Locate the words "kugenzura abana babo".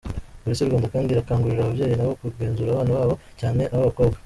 2.21-3.15